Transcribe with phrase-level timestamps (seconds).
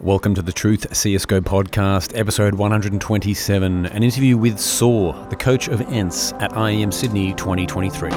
[0.00, 5.82] Welcome to the Truth CSGO podcast, episode 127, an interview with Saw, the coach of
[5.82, 8.10] ENCE at IEM Sydney 2023.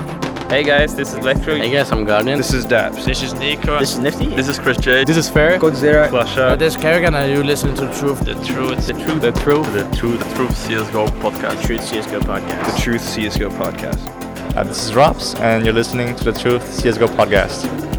[0.47, 1.57] Hey guys, this is Electro.
[1.57, 2.37] Hey guys, I'm Guardian.
[2.37, 3.03] This is Daps.
[3.03, 3.79] This is NiKo.
[3.79, 4.27] This is Nifty.
[4.27, 5.03] This is Chris J.
[5.03, 5.59] This is Fair.
[5.59, 6.07] Godzilla.
[6.07, 6.57] Flasha.
[6.57, 8.21] this is Karrigan, and you listen to the Truth.
[8.21, 8.87] The Truth.
[8.87, 9.21] The Truth.
[9.21, 9.73] The Truth.
[9.73, 10.19] The Truth.
[10.19, 11.61] The Truth CSGO podcast.
[11.61, 12.75] The Truth CSGO podcast.
[12.75, 14.55] The Truth CSGO podcast.
[14.55, 17.92] Uh, this is Robs, and you're listening to the Truth CSGO podcast.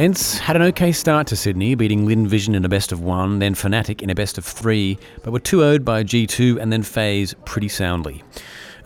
[0.00, 3.38] ENCE had an okay start to Sydney, beating Lynn Vision in a best of one,
[3.38, 6.82] then Fnatic in a best of three, but were 2 0'd by G2 and then
[6.82, 8.24] FaZe pretty soundly.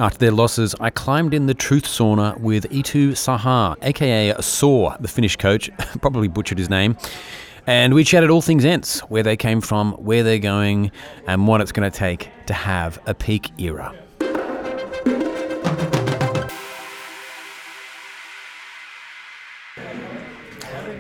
[0.01, 5.07] After their losses, I climbed in the truth sauna with Eetu Saha, aka Saw, the
[5.07, 6.97] Finnish coach, probably butchered his name,
[7.65, 10.91] and we chatted all things ENCE, where they came from, where they're going,
[11.29, 13.95] and what it's going to take to have a peak era.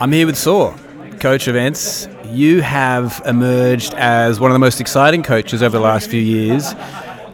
[0.00, 0.76] I'm here with Saw,
[1.20, 2.08] coach of ENCE.
[2.26, 6.64] You have emerged as one of the most exciting coaches over the last few years.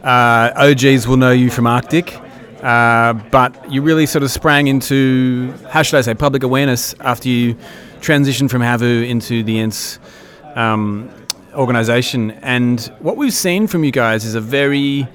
[0.02, 2.14] Uh, OGs will know you from Arctic,
[2.62, 7.30] uh, but you really sort of sprang into, how should I say, public awareness after
[7.30, 7.54] you
[8.00, 9.98] transitioned from Havu into the ENCE
[10.54, 11.10] um,
[11.54, 12.32] organization.
[12.42, 15.08] And what we've seen from you guys is a very,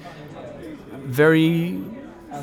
[1.04, 1.80] very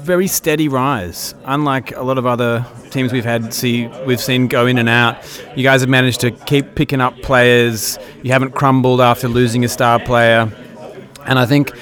[0.00, 1.34] very steady rise.
[1.44, 5.16] Unlike a lot of other teams we've had see we've seen go in and out,
[5.56, 7.98] you guys have managed to keep picking up players.
[8.22, 10.50] You haven't crumbled after losing a star player,
[11.26, 11.72] and I think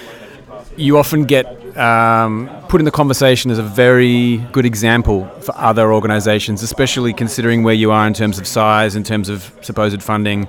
[0.77, 5.93] you often get um, put in the conversation as a very good example for other
[5.93, 10.45] organisations, especially considering where you are in terms of size, in terms of supposed funding.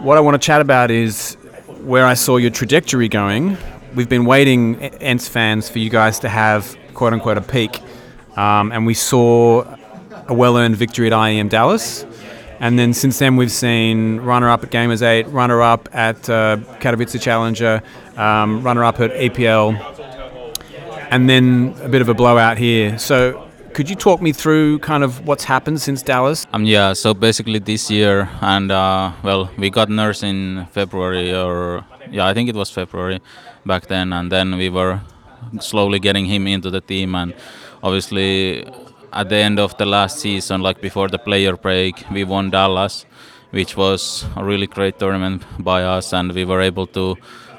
[0.00, 1.34] What I want to chat about is
[1.82, 3.56] where I saw your trajectory going,
[3.94, 7.80] we've been waiting, ENCE fans, for you guys to have quote unquote a peak.
[8.36, 9.64] Um, and we saw
[10.28, 12.04] a well earned victory at IEM Dallas.
[12.60, 16.56] And then since then, we've seen runner up at Gamers 8, runner up at uh,
[16.80, 17.82] Katowice Challenger,
[18.16, 19.78] um, runner up at EPL,
[21.10, 22.98] and then a bit of a blowout here.
[22.98, 26.48] So, could you talk me through kind of what's happened since Dallas?
[26.52, 31.84] Um, yeah, so basically this year, and uh, well, we got NertZ in February, or
[32.10, 33.20] yeah, I think it was February
[33.68, 35.00] back then, and then we were
[35.60, 37.34] slowly getting him into the team, and
[37.82, 38.64] obviously
[39.12, 43.06] at the end of the last season, like before the player break, we won Dallas,
[43.50, 47.16] which was a really great tournament by us, and we were able to.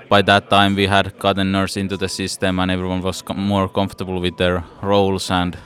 [0.10, 3.70] By that time, we had gotten NertZ into the system, and everyone was com- more
[3.70, 5.58] comfortable with their roles, and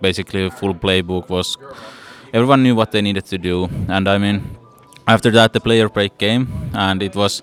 [0.00, 1.56] basically, a full playbook was.
[2.32, 4.58] Everyone knew what they needed to do, and I mean,
[5.06, 7.42] after that, the player break came, and it was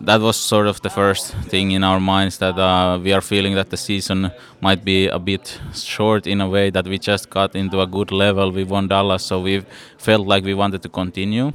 [0.00, 3.54] that was sort of the first thing in our minds that uh, we are feeling
[3.54, 4.30] that the season
[4.60, 8.12] might be a bit short in a way that we just got into a good
[8.12, 8.50] level.
[8.50, 9.64] We won Dallas, so we
[9.96, 11.52] felt like we wanted to continue.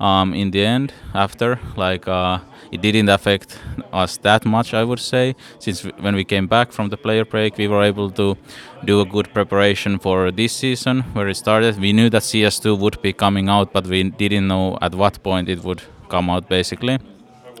[0.00, 2.38] Um, in the end, after like uh,
[2.70, 3.58] it didn't affect
[3.92, 7.58] us that much, I would say, since when we came back from the player break,
[7.58, 8.36] we were able to
[8.84, 11.80] do a good preparation for this season where it started.
[11.80, 15.48] We knew that CS2 would be coming out, but we didn't know at what point
[15.48, 16.98] it would come out, basically.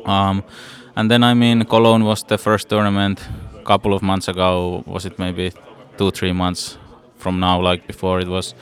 [0.04, 0.42] Um,
[0.96, 3.20] and then I mean, Cologne was the first tournament
[3.54, 4.82] a couple of months ago.
[4.86, 5.52] Was it maybe
[5.96, 6.78] two, three months
[7.16, 8.54] from now, like before it was?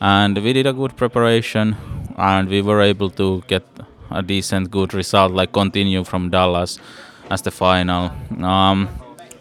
[0.00, 1.76] And we did a good preparation,
[2.16, 3.64] and we were able to get
[4.10, 6.78] a decent, good result, like continue from Dallas
[7.30, 8.10] as the final.
[8.42, 8.88] Um,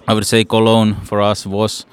[0.07, 1.85] I would say Cologne for us was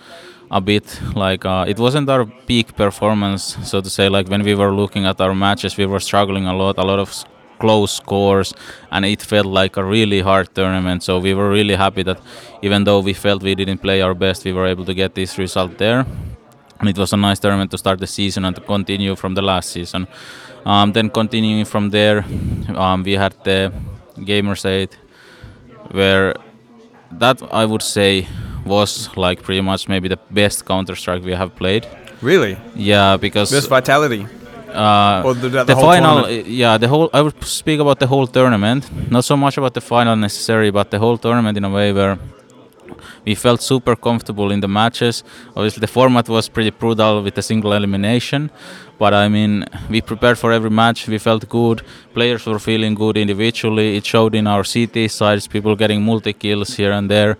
[0.50, 4.08] a bit like uh, it wasn't our peak performance, so to say.
[4.08, 6.78] Like when we were looking at our matches, we were struggling a lot.
[6.78, 7.24] A lot of
[7.58, 8.54] close scores
[8.90, 12.20] and it felt like a really hard tournament so we were really happy that
[12.62, 15.38] even though we felt we didn't play our best we were able to get this
[15.38, 16.06] result there
[16.80, 19.42] and it was a nice tournament to start the season and to continue from the
[19.42, 20.06] last season
[20.64, 22.24] um, then continuing from there
[22.76, 23.72] um, we had the
[24.18, 24.96] gamers 8
[25.90, 26.34] where
[27.12, 28.26] that i would say
[28.64, 31.86] was like pretty much maybe the best counter strike we have played
[32.20, 32.58] Really?
[32.74, 34.26] yeah because Best vitality.
[34.72, 36.46] Uh, the- the the, final, tournament?
[36.46, 37.10] uh, yeah, the whole.
[37.12, 40.90] I would speak about the whole tournament, not so much about the final necessarily, but
[40.90, 42.18] the whole tournament in a way where
[43.24, 45.22] we felt super comfortable in the matches.
[45.56, 48.50] Obviously, the format was pretty brutal with a single elimination,
[48.98, 51.06] but I mean, we prepared for every match.
[51.06, 51.82] We felt good.
[52.14, 53.96] Players were feeling good individually.
[53.96, 57.36] It showed in our CT sides, people getting multi kills here and there,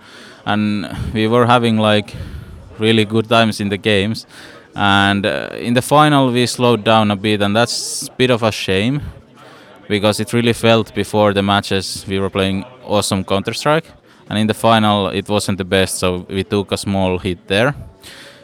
[0.47, 2.15] and we were having like
[2.79, 4.27] really good times in the games.
[4.81, 8.45] And uh, in the final, we slowed down a bit, and that's a bit of
[8.45, 9.03] a shame
[9.89, 13.87] because it really felt before the matches we were playing awesome Counter Strike,
[14.29, 17.75] and in the final it wasn't the best, so we took a small hit there.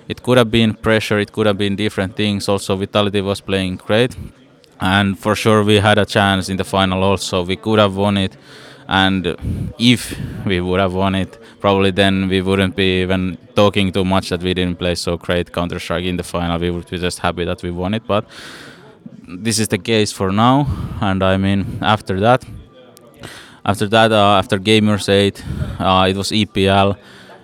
[0.08, 2.48] it could have been pressure, it could have been different things.
[2.48, 4.16] Also, Vitality was playing great,
[4.80, 7.04] and for sure we had a chance in the final.
[7.04, 8.36] Also, we could have won it,
[8.88, 14.04] and if we would have won it, probably then we wouldn't be even talking too
[14.04, 16.58] much that we didn't play so great Counter Strike in the final.
[16.58, 18.26] We would be just happy that we won it, but
[19.26, 20.66] this is the case for now.
[21.00, 22.44] And I mean, after that,
[23.64, 25.42] after that, uh, after Gamers 8,
[25.80, 26.98] uh, it was EPL,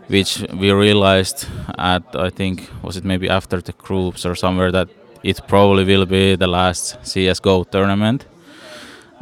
[0.08, 1.46] which we realized
[1.78, 4.88] at I think was it maybe after the groups or somewhere that
[5.22, 8.26] it probably will be the last CS:GO tournament.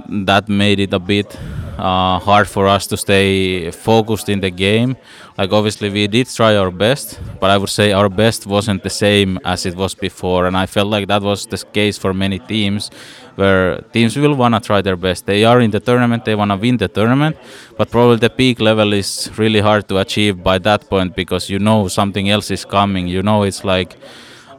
[0.07, 1.37] That made it a bit
[1.79, 4.97] uh, hard for us to stay focused in the game.
[5.37, 8.91] Like obviously we did try our best, but I would say our best wasn't the
[8.91, 12.41] same as it was before, and I felt like that was the case for many
[12.41, 12.91] teams,
[13.37, 15.27] where teams will wanna try their best.
[15.27, 17.37] They are in the tournament, they wanna win the tournament,
[17.77, 21.61] but probably the peak level is really hard to achieve by that point because you
[21.61, 23.07] know something else is coming.
[23.07, 23.97] You know it's like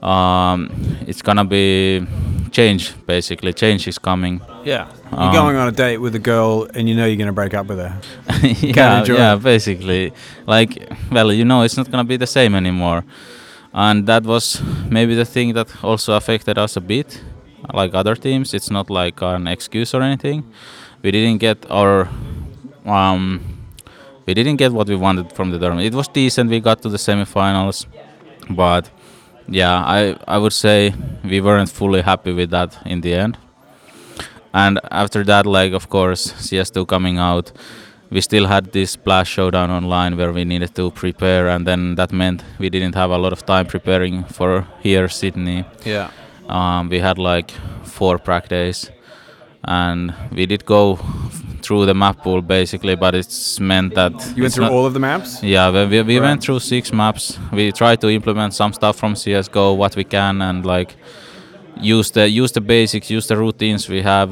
[0.02, 0.70] um,
[1.08, 2.06] it's gonna be
[2.52, 3.54] change basically.
[3.54, 4.42] Change is coming.
[4.66, 4.88] Yeah.
[5.12, 7.34] You're Um, going on a date with a girl and you know you're going to
[7.34, 7.94] break up with her.
[8.62, 9.44] yeah, yeah, it.
[9.44, 10.12] basically.
[10.48, 10.72] Like,
[11.12, 13.04] well, you know, it's not gonna be the same anymore,
[13.74, 17.22] and that was maybe the thing that also affected us a bit.
[17.74, 20.44] Like other teams, it's not like an excuse or anything.
[21.04, 22.08] We didn't get our,
[22.86, 23.42] um,
[24.26, 25.86] we didn't get what we wanted from the tournament.
[25.88, 26.50] It was decent.
[26.50, 27.86] We got to the semifinals,
[28.50, 28.90] but
[29.52, 30.94] yeah, I I would say
[31.24, 33.38] we weren't fully happy with that in the end.
[34.54, 37.52] And after that, like of course, CS2 coming out,
[38.10, 42.12] we still had this Splash Showdown online where we needed to prepare, and then that
[42.12, 45.66] meant we didn't have a lot of time preparing for here Sydney.
[45.86, 46.10] Yeah.
[46.48, 47.52] Um, we had like
[47.84, 48.92] four practice days,
[49.64, 51.00] and we did go
[51.60, 54.94] through the map pool basically, but it's meant that You went through not- all of
[54.94, 55.42] the maps?
[55.44, 57.38] yeah, we, we, we went through six maps.
[57.52, 60.96] We tried to implement some stuff from CS:GO, what we can, and like
[61.82, 64.30] use the use the basics, use the routines we have.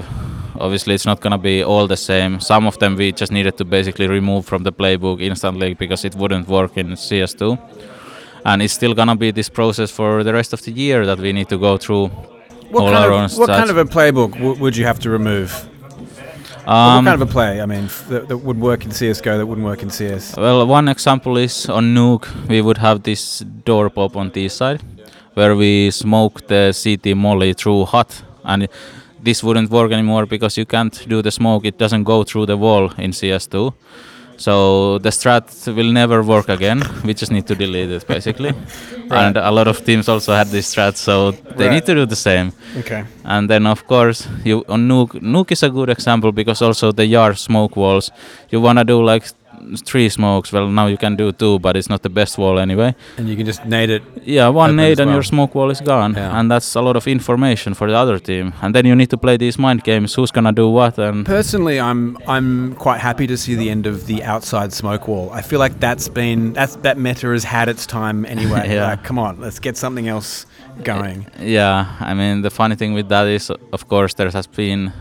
[0.59, 2.39] Obviously, it's not gonna be all the same.
[2.39, 6.15] Some of them we just needed to basically remove from the playbook instantly because it
[6.15, 7.57] wouldn't work in CS2.
[8.43, 11.31] And it's still gonna be this process for the rest of the year that we
[11.33, 12.07] need to go through
[12.71, 15.09] What, all kind our of, what kind of a playbook w- would you have to
[15.09, 15.51] remove?
[16.67, 19.45] What Um, kind of a play, I mean, that, that would work in CSGO that
[19.45, 20.35] wouldn't work in CS?
[20.35, 24.81] Well, one example is on Nuke, we would have this door pop on T side
[25.37, 28.23] where we smoke the CT molly through hot.
[28.43, 28.67] And
[29.21, 32.57] this wouldn't work anymore because you can't do the smoke, it doesn't go through the
[32.57, 33.73] wall in CS2.
[34.37, 35.45] So the strat
[35.75, 36.81] will never work again.
[37.03, 38.53] We just need to delete it basically.
[39.09, 41.73] And a lot of teams also had this strat, so they Right.
[41.75, 42.51] need to do the same.
[42.77, 43.05] Okay.
[43.23, 47.05] And then of course you on Nuke Nuke is a good example because also the
[47.05, 48.11] yard smoke walls.
[48.51, 49.25] You wanna do like
[49.85, 50.51] three smokes.
[50.51, 52.95] Well now you can do two, but it's not the best wall anyway.
[53.17, 54.03] And you can just nade it.
[54.23, 55.17] Yeah, one nade and well.
[55.17, 56.13] your smoke wall is gone.
[56.13, 56.39] Yeah.
[56.39, 58.53] And that's a lot of information for the other team.
[58.61, 60.13] And then you need to play these mind games.
[60.15, 64.07] Who's gonna do what and Personally, I'm I'm quite happy to see the end of
[64.07, 65.29] the outside smoke wall.
[65.31, 68.65] I feel like that's been that's that meta has had its time anyway.
[68.77, 68.89] Yeah.
[68.89, 70.45] Like, come on, let's get something else
[70.83, 71.25] going.
[71.39, 74.91] Yeah, I mean the funny thing with that is, of course, there has been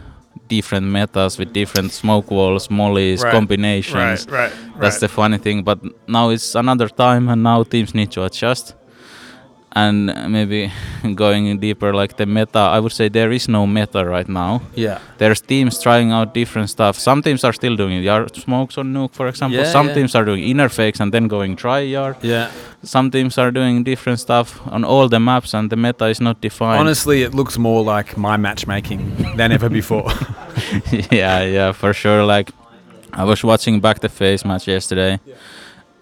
[0.49, 4.27] different metas with different smoke walls, mollies, Right, combinations.
[4.29, 5.63] right, That's the funny thing.
[5.63, 5.79] But
[6.09, 8.75] now it's another time, and now teams need to adjust.
[9.77, 10.73] And maybe
[11.15, 14.63] going deeper, like the meta, I would say there is no meta right now.
[14.75, 14.99] yeah.
[15.19, 16.99] There's teams trying out different stuff.
[16.99, 19.59] Some teams are still doing yard smokes on nuke, for example.
[19.59, 19.95] Yeah, Some yeah.
[19.95, 22.17] teams are doing inner fakes and then going try yard.
[22.23, 22.51] Yeah.
[22.83, 26.41] Some teams are doing different stuff on all the maps, and the meta is not
[26.41, 26.81] defined.
[26.81, 29.03] Honestly, it looks more like my matchmaking
[29.37, 30.11] than ever before.
[31.11, 32.25] yeah, yeah, for sure.
[32.25, 32.51] Like,
[33.13, 35.19] I was watching back the FaZe match yesterday,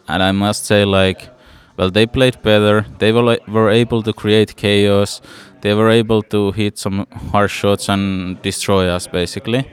[0.07, 1.29] and I must say, like,
[1.77, 2.87] well, they played better.
[2.99, 5.21] They were were able to create chaos.
[5.61, 9.65] They were able to hit some harsh shots and destroy us, basically.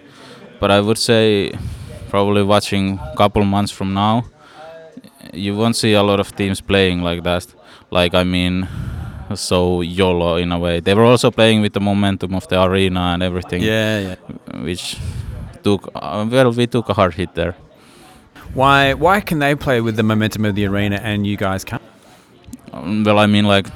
[0.59, 1.51] But I would say,
[2.09, 4.23] probably watching a couple months from now,
[5.33, 7.47] you won't see a lot of teams playing like that.
[7.91, 8.67] Like, I mean.
[9.35, 10.81] So YOLO in a way.
[10.81, 14.15] They were also playing with the momentum of the arena and everything yeah, yeah.
[14.61, 14.97] which
[15.63, 17.55] took uh, well we took a hard hit there
[18.53, 21.81] Why why can they play with the momentum of the arena and you guys can't?
[22.73, 23.67] Um, well i mean like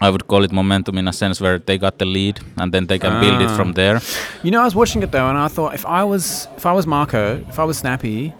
[0.00, 2.86] i would call it momentum in a sense where they got the lead and then
[2.86, 3.56] they can build it Ah.
[3.56, 4.00] from there
[4.42, 6.72] You know, I was watching it though, and I thought if I was if I
[6.72, 8.32] was Marco, if I was Snappy,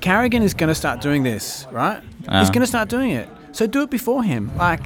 [0.00, 2.00] Karrigan is going to start doing this, right?
[2.20, 2.52] He's Uh.
[2.54, 3.28] going to start doing it.
[3.52, 4.50] So do it before him.
[4.56, 4.84] Like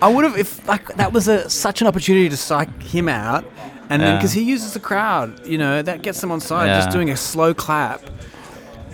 [0.00, 3.44] I would have if like that was a such an opportunity to psych him out,
[3.90, 6.68] and then because he uses the crowd, you know, that gets them on side.
[6.80, 8.00] Just doing a slow clap.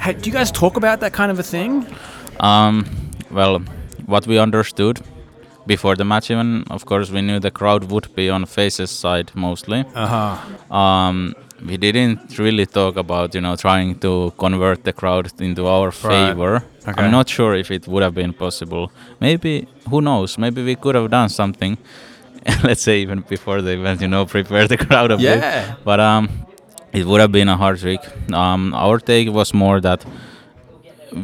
[0.01, 1.87] Hey, do you guys talk about that kind of a thing?
[2.41, 2.75] um,
[3.31, 3.61] well
[4.13, 4.97] what we understood
[5.67, 9.29] before the match even of course we knew the crowd would be on FaZe's side
[9.35, 10.75] mostly Uh huh.
[10.81, 11.17] um,
[11.69, 14.13] we didn't really talk about you know trying to
[14.45, 16.55] convert the crowd into our favor
[16.89, 17.03] Okay.
[17.03, 18.85] i'm not sure if it would have been possible
[19.27, 19.53] maybe
[19.91, 21.77] who knows maybe we could have done something
[22.69, 25.41] let's say even before the event you know prepare the crowd a bit
[25.85, 26.23] but um,
[26.99, 28.01] it would have been a hard trick.
[28.33, 30.01] Um, our take was more that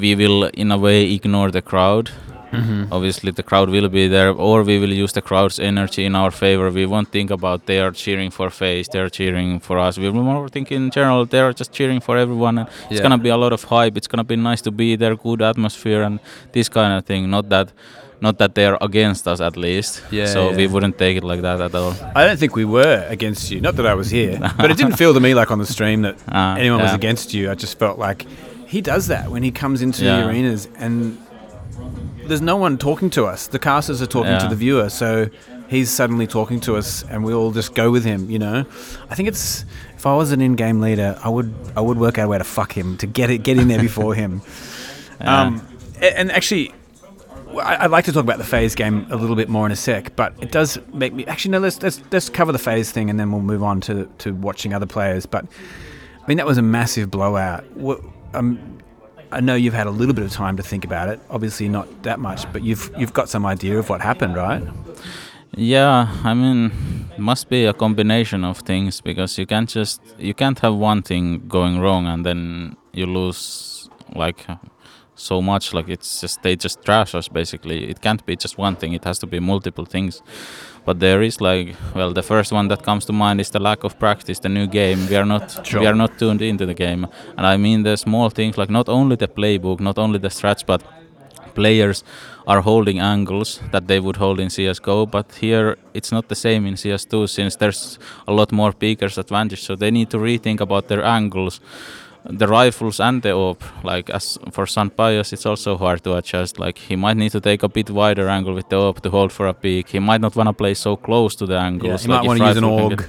[0.02, 2.10] we will, in a way, ignore the crowd.
[2.52, 2.92] Mm-hmm.
[2.92, 6.30] Obviously, the crowd will be there, or we will use the crowd's energy in our
[6.30, 6.70] favor.
[6.70, 9.98] We won't think about they are cheering for FaZe, they are cheering for us.
[9.98, 12.58] We will more think in general they are just cheering for everyone.
[12.58, 13.96] And It's gonna be a lot of hype.
[13.96, 16.20] It's gonna be nice to be there, good atmosphere, and
[16.52, 17.28] this kind of thing.
[17.30, 17.72] Not that,
[18.20, 20.02] not that they are against us at least.
[20.10, 21.94] Yeah, So we wouldn't take it like that at all.
[22.14, 23.60] I don't think we were against you.
[23.60, 26.02] Not that I was here, but it didn't feel to me like on the stream
[26.02, 27.50] that Ah, anyone was against you.
[27.50, 28.24] I just felt like
[28.66, 30.20] he does that when he comes into Yeah.
[30.20, 31.18] the arenas and
[32.26, 33.46] there's no one talking to us.
[33.46, 35.28] The casters are talking to the viewer, so
[35.68, 38.30] he's suddenly talking to us, and we all just go with him.
[38.30, 38.64] You know,
[39.10, 39.64] I think it's
[39.96, 42.44] if I was an in-game leader, I would I would work out a way to
[42.44, 44.42] fuck him to get it get in there before him.
[45.18, 45.40] Yeah.
[45.44, 45.66] Um,
[46.02, 46.74] and actually,
[47.58, 49.76] I- I'd like to talk about the FaZe game a little bit more in a
[49.76, 51.58] sec, but it does make me actually no.
[51.58, 54.74] Let's let's, let's cover the FaZe thing, and then we'll move on to to watching
[54.74, 55.24] other players.
[55.24, 55.46] But
[56.22, 57.64] I mean, that was a massive blowout.
[58.34, 58.75] Um,
[59.32, 61.20] I know you've had a little bit of time to think about it.
[61.30, 64.62] Obviously, not that much, but you've you've got some idea of what happened, right?
[65.56, 66.72] Yeah, I mean,
[67.18, 71.48] must be a combination of things because you can't just you can't have one thing
[71.48, 74.46] going wrong and then you lose like
[75.16, 75.74] so much.
[75.74, 77.88] Like it's just they just trash us basically.
[77.90, 78.92] It can't be just one thing.
[78.92, 80.22] It has to be multiple things.
[80.84, 83.84] But there is like well, the first one that comes to mind is the lack
[83.84, 84.38] of practice.
[84.40, 85.08] The new game.
[85.08, 85.80] We are not Sure.
[85.80, 88.88] we are not tuned into the game, and I mean the small things like not
[88.88, 90.82] only the playbook, not only the strats, but
[91.54, 92.04] players
[92.46, 96.66] are holding angles that they would hold in CS:GO, but here it's not the same
[96.68, 99.62] in CS2 since there's a lot more peekers advantage.
[99.62, 101.60] So they need to rethink about their angles,
[102.30, 103.62] the rifles and the op.
[103.84, 106.58] Like as for SunPayus, it's also hard to adjust.
[106.58, 109.32] Like he might need to take a bit wider angle with the op to hold
[109.32, 112.04] for a peak He might not want to play so close to the angles.
[112.04, 113.06] you might want to use an org.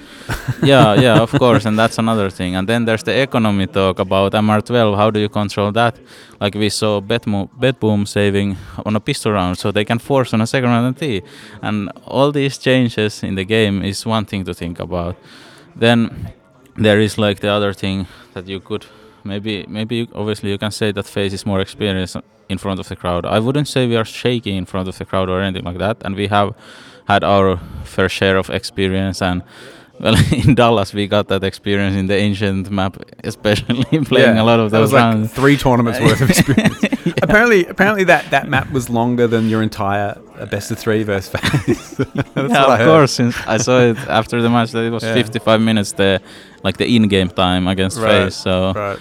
[0.63, 2.55] yeah, yeah, of course, and that's another thing.
[2.55, 4.95] And then there's the economy talk about MR12.
[4.95, 5.97] How do you control that?
[6.39, 10.41] Like we saw Betmo- Betboom saving on a pistol round, so they can force on
[10.41, 11.21] a second round and T.
[11.62, 15.15] And all these changes in the game is one thing to think about.
[15.75, 16.31] Then
[16.75, 18.86] there is like the other thing that you could
[19.27, 22.17] maybe maybe you, obviously you can say that FaZe is more experienced
[22.50, 23.25] in front of the crowd.
[23.25, 25.98] I wouldn't say we are shaky in front of the crowd or anything like that,
[26.05, 26.55] and we have
[27.07, 29.43] had our fair share of experience and.
[30.00, 34.60] Well, in Dallas, we got that experience in the ancient map, especially playing a lot
[34.60, 35.34] of that those was like rounds.
[35.34, 36.77] three tournaments worth of experience.
[37.27, 40.17] Apparently, apparently that, that map was longer than your entire
[40.51, 41.98] best of three verse FaZe.
[41.98, 43.19] That's yeah, of course.
[43.55, 45.13] I saw it after the match, that it was Yeah.
[45.13, 46.22] 55 minutes, the
[46.63, 48.36] like the in-game time against Right, FaZe.
[48.36, 49.00] So Right.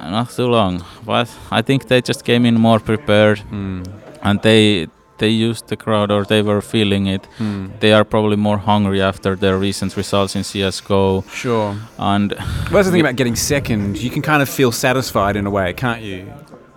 [0.00, 3.84] uh, not too long, but I think they just came in more prepared, Mm.
[4.22, 4.88] and they
[5.18, 7.26] they used the crowd or they were feeling it.
[7.38, 7.70] Mm.
[7.80, 11.74] They are probably more hungry after their recent results in CS:GO, Sure.
[11.98, 13.96] and Well, that's the thing about getting second.
[13.96, 16.26] You can kind of feel satisfied in a way, can't you?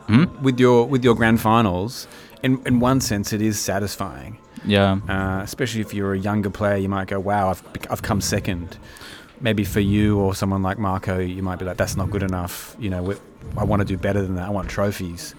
[0.09, 0.25] Hmm?
[0.41, 2.07] With your with your grand finals,
[2.41, 4.37] in in one sense, it is satisfying.
[4.65, 7.61] yeah, Uh, especially if you're a younger player, you might go, "Wow, I've
[7.91, 8.77] I've come second.
[9.41, 12.75] Maybe for you or someone like Marco, you might be like, "That's not good enough."
[12.79, 13.13] You know,
[13.61, 14.47] I want to do better than that.
[14.49, 15.35] I want trophies.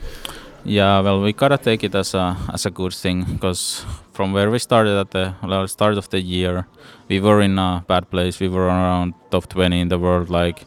[0.64, 4.50] Yeah, well, we gotta take it as a as a good thing because from where
[4.50, 6.64] we started at the well, start of the year,
[7.08, 8.44] we were in a bad place.
[8.44, 10.28] We were around top 20 in the world.
[10.30, 10.64] Like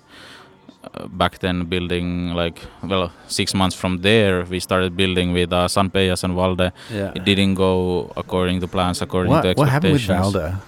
[1.10, 6.24] back then, building like well, six months from there, we started building with uh, SunPayus
[6.24, 6.72] and Valde.
[6.92, 7.12] Yeah.
[7.16, 10.36] It didn't go according to plans, according What, to what happened with expectations.
[10.36, 10.60] Valda?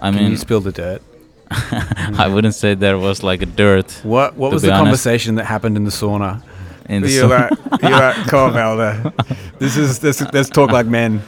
[0.00, 1.02] I Can mean, you spill the dirt?
[1.50, 5.44] I wouldn't say there was like a dirt What What was the honest- conversation that
[5.46, 6.42] happened in the sauna?
[6.88, 7.50] in the You're like,
[7.82, 9.12] you're like, come on, Valda.
[9.58, 11.22] This is let's, let's talk like men.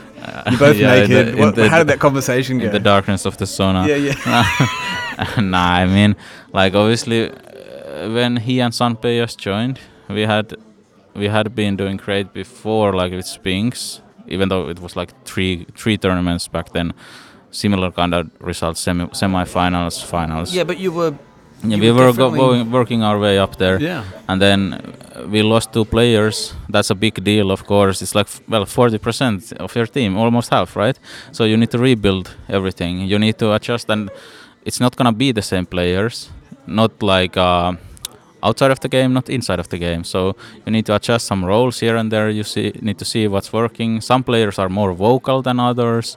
[0.51, 1.39] You're both Yeah, in the- naked.
[1.39, 2.67] What, the- how did that conversation go?
[2.67, 3.87] in the darkness of the sauna.
[3.87, 5.41] yeah, yeah.
[5.41, 6.17] nah, I mean,
[6.53, 7.31] like obviously,
[8.09, 9.79] when he and SunPayus joined,
[10.09, 10.55] we had
[11.15, 15.67] we had been doing great before, like with Spinx, even though it was like three
[15.77, 16.93] three tournaments back then,
[17.51, 20.55] similar kind of results, semi semi-finals, finals.
[20.55, 21.15] Yeah, but you were.
[21.65, 24.03] Yeah, you we were were go- definitely- going, working our way up there, Yeah.
[24.29, 24.81] and then
[25.31, 26.55] we lost two players.
[26.69, 28.03] That's a big deal, of course.
[28.03, 30.99] It's like f- well, 40% of your team, almost half, right?
[31.31, 33.07] So you need to rebuild everything.
[33.09, 34.11] You need to adjust, and
[34.65, 36.31] it's not gonna be the same players.
[36.67, 37.75] Not like uh,
[38.43, 40.05] outside of the game, not inside of the game.
[40.05, 42.29] So you need to adjust some roles here and there.
[42.31, 44.01] You see, need to see what's working.
[44.01, 46.17] Some players are more vocal than others.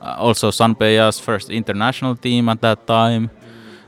[0.00, 3.30] Uh, also, SunPayus' first international team at that time.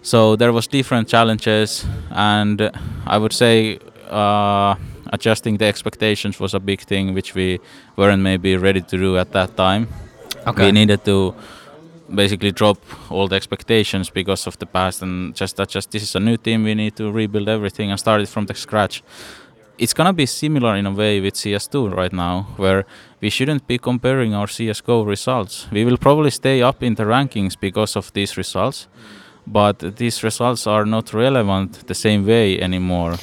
[0.03, 2.71] So there was different challenges, and
[3.07, 3.79] I would say
[4.11, 4.75] uh,
[5.13, 7.59] adjusting the expectations was a big thing, which we
[7.97, 9.89] weren't maybe ready to do at that time.
[10.47, 10.67] Okay.
[10.67, 11.35] We needed to
[12.13, 12.79] basically drop
[13.11, 16.37] all the expectations because of the past and just that just this is a new
[16.37, 19.03] team we need to rebuild everything and start it from the scratch.
[19.79, 22.85] It's gonna be similar in a way with cs2 right now where
[23.21, 25.67] we shouldn't be comparing our csgo results.
[25.73, 28.89] We will probably stay up in the rankings because of these results
[29.47, 33.17] but these results are not relevant the same way anymore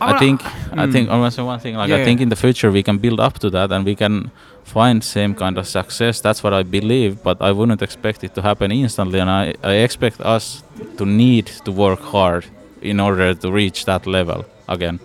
[0.00, 0.92] I think I mm.
[0.92, 2.82] think I want to say one thing like Yeah, I think in the future we
[2.82, 4.30] can build up to that and we can
[4.64, 6.20] find same kind of success.
[6.20, 9.74] That's what I believe, but I wouldn't expect it to happen instantly and I, I
[9.86, 10.62] expect us
[10.96, 12.46] to need to work hard
[12.80, 15.00] in order to reach that level again.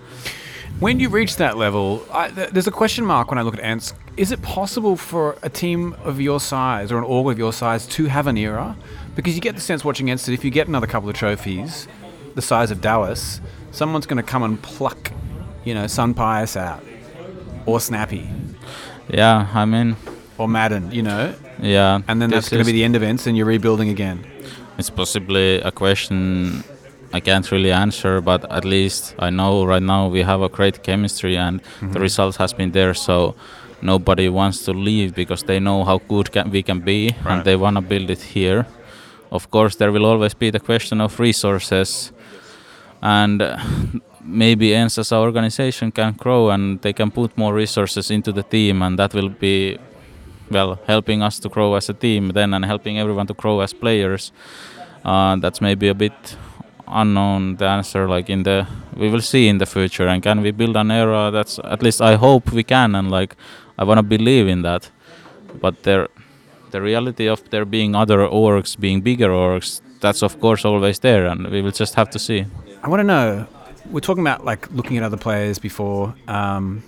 [0.80, 3.64] When you reach that level, I, th- there's a question mark when I look at
[3.64, 3.94] ENCE.
[4.18, 7.88] Is it possible for a team of your size or an org of your size
[7.88, 8.76] to have an era?
[9.16, 11.88] Because you get the sense watching ENCE that if you get another couple of trophies,
[12.36, 13.40] the size of Dallas,
[13.76, 15.12] someone's going to come and pluck,
[15.64, 16.84] you know, SunPayus out,
[17.66, 18.30] or Snappy,
[19.10, 19.96] Yeah, I mean,
[20.38, 22.02] or maden, you know, yeah.
[22.08, 24.26] and then that's going to be the end of ENCE, and you're rebuilding again.
[24.78, 26.64] It's possibly a question
[27.14, 30.84] I can't really answer, but at least I know right now we have a great
[30.84, 32.02] chemistry and the mm-hmm.
[32.02, 32.94] result has been there.
[32.94, 33.36] So
[33.82, 37.38] nobody wants to leave because they know how good can, we can be Right.
[37.38, 38.66] and they want to build it here.
[39.32, 42.12] Of course, there will always be the question of resources,
[43.02, 43.58] and uh,
[44.24, 48.44] maybe ENCE as an organization can grow and they can put more resources into the
[48.44, 49.78] team, and that will be
[50.52, 53.74] well helping us to grow as a team then and helping everyone to grow as
[53.74, 54.32] players.
[55.04, 56.38] Uh, that's maybe a bit
[56.88, 60.52] unknown the answer like in the we will see in the future and can we
[60.52, 63.36] build an era that's at least i hope we can and like
[63.78, 64.90] i want to believe in that.
[65.62, 66.08] But there
[66.72, 71.26] the reality of there being other orgs being bigger orgs that's of course always there
[71.26, 72.46] and we will just have to see
[72.86, 73.48] I want to know.
[73.90, 76.14] We're talking about like looking at other players before.
[76.28, 76.84] Um,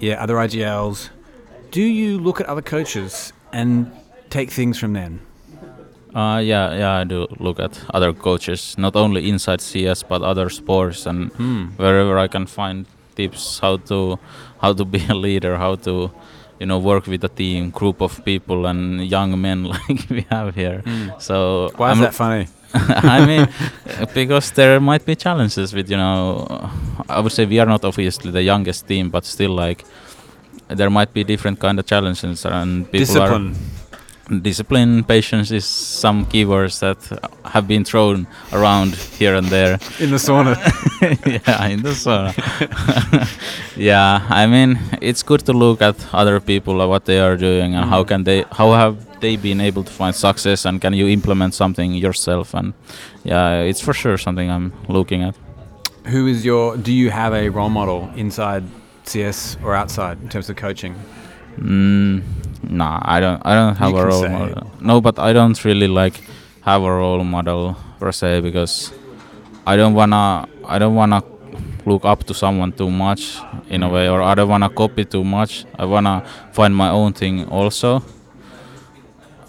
[0.00, 1.10] yeah, other IGLs.
[1.70, 3.92] Do you look at other coaches and
[4.30, 5.20] take things from them?
[6.14, 10.48] uh, yeah yeah i do look at other coaches not only inside cs but other
[10.48, 11.30] sports and
[11.76, 14.18] wherever i can find tips how to
[14.62, 16.10] how to be a leader how to
[16.58, 20.54] you know work with a team group of people and young men like we have
[20.54, 20.82] here
[21.18, 22.46] so Why is I'm- that funny?
[22.74, 23.48] I mean,
[24.14, 26.70] because there might be challenges with, you know,
[27.08, 29.84] I would say we are not obviously the youngest team, but still, like,
[30.68, 33.52] there might be different kind of challenges and people Discipline.
[33.52, 33.77] are
[34.28, 36.98] discipline, patience is some keywords that
[37.44, 39.78] have been thrown around here and there.
[39.98, 40.56] In the sauna.
[41.26, 42.32] yeah, in the sauna.
[43.76, 47.74] yeah, I mean, it's good to look at other people, uh, what they are doing,
[47.74, 51.08] and how can they, how have they been able to find success, and can you
[51.08, 52.54] implement something yourself?
[52.54, 52.74] And
[53.24, 55.34] yeah, it's for sure something I'm looking at.
[56.06, 56.76] Who is your?
[56.76, 58.64] Do you have a role model inside
[59.04, 60.94] CS or outside in terms of coaching?
[61.58, 62.22] Mm,
[62.62, 63.40] nah, I don't.
[63.44, 64.70] I don't have You a role model.
[64.80, 66.20] No, but I don't really like
[66.62, 68.92] have a role model per se because
[69.66, 70.48] I don't wanna.
[70.66, 71.22] I don't wanna
[71.86, 75.24] look up to someone too much in a way, or I don't wanna copy too
[75.24, 75.64] much.
[75.78, 78.02] I wanna find my own thing also.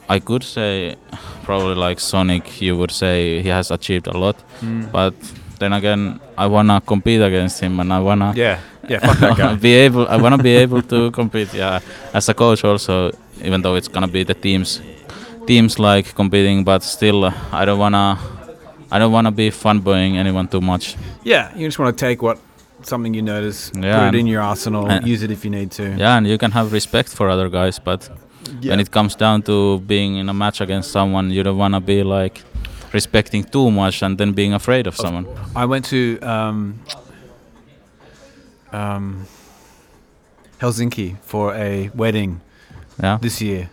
[0.08, 0.96] I could say
[1.44, 2.62] probably like zonic.
[2.62, 4.86] You would say he has achieved a lot, hmm.
[4.92, 5.14] but
[5.60, 9.00] then again, I wanna compete against him, and I wanna Yeah, yeah.
[9.00, 9.56] Fuck that guy.
[9.56, 11.80] be able I want to be able to compete yeah
[12.14, 13.12] as a coach also
[13.44, 14.82] even though it's gonna be the teams
[15.48, 18.18] teams like competing but still uh, I don't wanna
[18.92, 22.38] I don't wanna be fanboying anyone too much yeah, you just want to take what
[22.82, 25.84] something you notice, Yeah, put it in your arsenal, use it if you need to.
[25.98, 28.10] yeah and you can have respect for other guys but
[28.64, 32.04] when it comes down to being in a match against someone you don't wanna be
[32.04, 32.42] like
[32.94, 35.26] respecting too much and then being afraid of someone
[35.56, 36.80] I went to um,
[38.74, 39.26] um,
[40.60, 42.42] Helsinki for a wedding
[43.02, 43.70] yeah this year,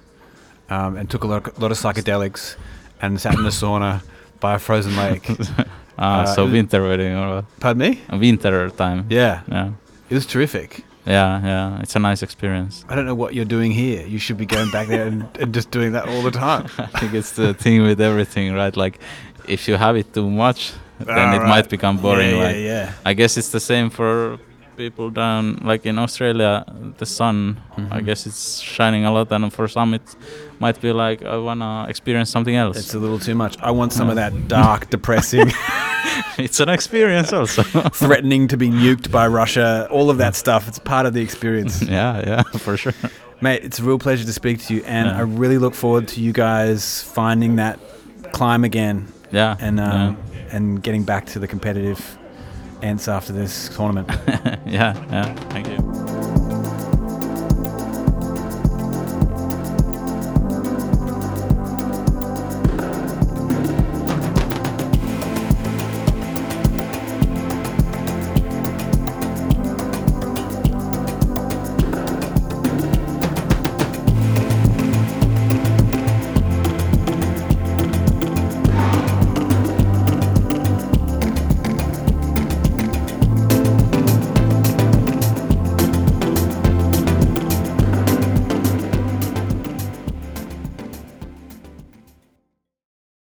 [0.71, 2.57] um, and took a lot, lot of psychedelics,
[3.03, 4.03] and sat in a sauna
[4.41, 5.27] by a frozen lake.
[5.99, 7.45] ah, uh, so winter wedding or what?
[7.61, 8.01] Pardon me?
[8.19, 9.71] Winter time Yeah, yeah
[10.11, 10.85] it was terrific.
[11.07, 14.07] yeah yeah it's a nice experience I don't know what you're doing here.
[14.07, 16.67] You should be going back there and, and just doing that all the time.
[16.79, 18.77] I think it's the thing with everything, right?
[18.77, 18.99] Like,
[19.49, 21.49] if you have it too much, then Ah, it right.
[21.49, 22.37] might become boring.
[22.37, 24.39] Yeah, like, yeah, I guess it's the same for
[24.77, 26.65] people down, like in Australia,
[26.99, 27.61] the sun.
[27.77, 28.05] I Mhm.
[28.07, 30.17] guess it's shining a lot, and for some it
[30.61, 32.77] might be like I wanna experience something else.
[32.79, 33.57] It's a little too much.
[33.63, 35.53] I want some of that dark, depressing
[36.39, 37.63] it's an experience also.
[38.05, 40.69] threatening to be nuked by Russia, all of that stuff.
[40.69, 41.83] It's part of the experience.
[41.83, 42.95] yeah, yeah, for sure.
[43.41, 45.19] Mate, it's a real pleasure to speak to you, and Yeah.
[45.19, 47.79] I really look forward to you guys finding that
[48.33, 50.17] climb again Yeah, and um,
[50.53, 52.01] and getting back to the competitive
[52.83, 54.09] ends after this tournament.
[54.67, 55.35] yeah, yeah.
[55.51, 55.86] Thank you.